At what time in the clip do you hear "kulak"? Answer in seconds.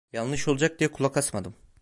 0.91-1.17